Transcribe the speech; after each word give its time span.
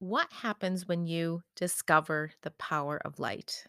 What 0.00 0.32
happens 0.32 0.86
when 0.86 1.06
you 1.06 1.42
discover 1.56 2.30
the 2.42 2.52
power 2.52 3.00
of 3.04 3.18
light? 3.18 3.66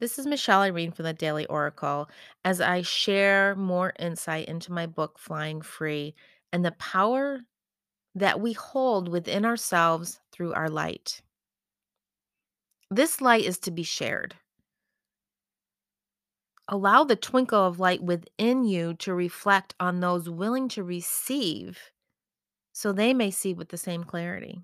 This 0.00 0.18
is 0.18 0.26
Michelle 0.26 0.62
Irene 0.62 0.92
from 0.92 1.04
the 1.04 1.12
Daily 1.12 1.44
Oracle 1.46 2.08
as 2.44 2.60
I 2.62 2.80
share 2.80 3.54
more 3.54 3.92
insight 3.98 4.48
into 4.48 4.72
my 4.72 4.86
book, 4.86 5.18
Flying 5.18 5.60
Free, 5.60 6.14
and 6.50 6.64
the 6.64 6.72
power 6.72 7.40
that 8.14 8.40
we 8.40 8.54
hold 8.54 9.08
within 9.08 9.44
ourselves 9.44 10.20
through 10.32 10.54
our 10.54 10.70
light. 10.70 11.20
This 12.90 13.20
light 13.20 13.44
is 13.44 13.58
to 13.60 13.70
be 13.70 13.82
shared. 13.82 14.34
Allow 16.68 17.04
the 17.04 17.16
twinkle 17.16 17.66
of 17.66 17.78
light 17.78 18.02
within 18.02 18.64
you 18.64 18.94
to 18.94 19.12
reflect 19.12 19.74
on 19.78 20.00
those 20.00 20.30
willing 20.30 20.68
to 20.70 20.82
receive 20.82 21.90
so 22.74 22.92
they 22.92 23.14
may 23.14 23.30
see 23.30 23.54
with 23.54 23.70
the 23.70 23.78
same 23.78 24.04
clarity. 24.04 24.60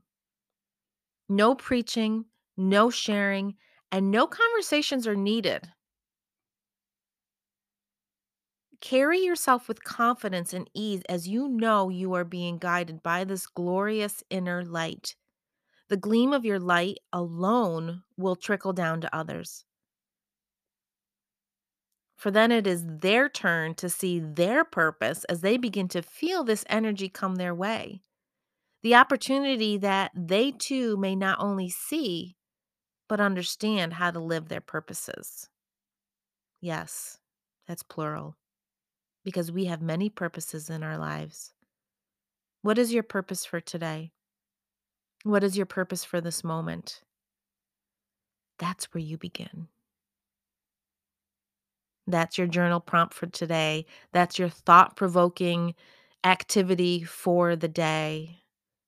No 1.30 1.54
preaching, 1.54 2.26
no 2.58 2.90
sharing, 2.90 3.56
and 3.90 4.10
no 4.10 4.26
conversations 4.26 5.06
are 5.06 5.16
needed. 5.16 5.72
Carry 8.82 9.20
yourself 9.20 9.68
with 9.68 9.84
confidence 9.84 10.52
and 10.52 10.68
ease 10.74 11.02
as 11.08 11.26
you 11.26 11.48
know 11.48 11.88
you 11.88 12.12
are 12.12 12.24
being 12.26 12.58
guided 12.58 13.02
by 13.02 13.24
this 13.24 13.46
glorious 13.46 14.22
inner 14.28 14.62
light. 14.64 15.16
The 15.88 15.96
gleam 15.98 16.32
of 16.32 16.44
your 16.44 16.60
light 16.60 16.98
alone 17.12 18.04
will 18.16 18.36
trickle 18.36 18.72
down 18.74 19.00
to 19.02 19.14
others. 19.16 19.64
For 22.20 22.30
then 22.30 22.52
it 22.52 22.66
is 22.66 22.84
their 22.86 23.30
turn 23.30 23.76
to 23.76 23.88
see 23.88 24.18
their 24.18 24.62
purpose 24.62 25.24
as 25.24 25.40
they 25.40 25.56
begin 25.56 25.88
to 25.88 26.02
feel 26.02 26.44
this 26.44 26.66
energy 26.68 27.08
come 27.08 27.36
their 27.36 27.54
way. 27.54 28.02
The 28.82 28.94
opportunity 28.94 29.78
that 29.78 30.10
they 30.14 30.50
too 30.50 30.98
may 30.98 31.16
not 31.16 31.38
only 31.40 31.70
see, 31.70 32.36
but 33.08 33.20
understand 33.20 33.94
how 33.94 34.10
to 34.10 34.20
live 34.20 34.50
their 34.50 34.60
purposes. 34.60 35.48
Yes, 36.60 37.16
that's 37.66 37.82
plural 37.82 38.36
because 39.24 39.50
we 39.50 39.64
have 39.64 39.80
many 39.80 40.10
purposes 40.10 40.68
in 40.68 40.82
our 40.82 40.98
lives. 40.98 41.54
What 42.60 42.76
is 42.76 42.92
your 42.92 43.02
purpose 43.02 43.46
for 43.46 43.62
today? 43.62 44.12
What 45.22 45.42
is 45.42 45.56
your 45.56 45.64
purpose 45.64 46.04
for 46.04 46.20
this 46.20 46.44
moment? 46.44 47.00
That's 48.58 48.92
where 48.92 49.02
you 49.02 49.16
begin. 49.16 49.68
That's 52.10 52.38
your 52.38 52.46
journal 52.46 52.80
prompt 52.80 53.14
for 53.14 53.26
today. 53.26 53.86
That's 54.12 54.38
your 54.38 54.48
thought 54.48 54.96
provoking 54.96 55.74
activity 56.24 57.02
for 57.02 57.56
the 57.56 57.68
day. 57.68 58.38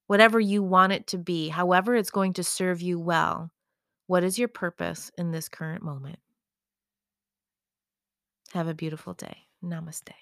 Whatever 0.06 0.41
you 0.41 0.62
want 0.62 0.92
it 0.92 1.06
to 1.09 1.19
be, 1.19 1.48
however, 1.48 1.95
it's 1.95 2.11
going 2.11 2.34
to 2.34 2.45
serve 2.45 2.83
you 2.83 2.98
well. 2.98 3.51
What 4.06 4.25
is 4.25 4.39
your 4.39 4.48
purpose 4.48 5.11
in 5.17 5.31
this 5.31 5.48
current 5.48 5.83
moment? 5.83 6.19
Have 8.53 8.69
a 8.69 8.75
beautiful 8.75 9.14
day. 9.14 9.47
Namaste. 9.64 10.12